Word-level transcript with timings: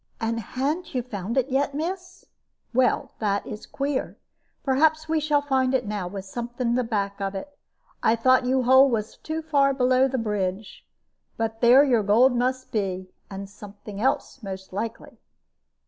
"And 0.19 0.39
ha'n't 0.39 0.95
you 0.95 1.03
found 1.03 1.37
it 1.37 1.49
yet, 1.49 1.75
miss? 1.75 2.25
Well, 2.73 3.11
that 3.19 3.45
is 3.45 3.67
queer. 3.67 4.17
Perhaps 4.63 5.07
we 5.07 5.19
shall 5.19 5.43
find 5.43 5.75
it 5.75 5.85
now, 5.85 6.07
with 6.07 6.25
something 6.25 6.71
to 6.71 6.75
the 6.77 6.83
back 6.83 7.21
of 7.21 7.35
it. 7.35 7.55
I 8.01 8.15
thought 8.15 8.47
yon 8.47 8.63
hole 8.63 8.89
was 8.89 9.17
too 9.17 9.43
far 9.43 9.75
below 9.75 10.07
the 10.07 10.17
bridge. 10.17 10.87
But 11.37 11.61
there 11.61 11.83
your 11.83 12.01
gold 12.01 12.35
must 12.35 12.71
be, 12.71 13.11
and 13.29 13.47
something 13.47 14.01
else, 14.01 14.41
most 14.41 14.73
likely. 14.73 15.19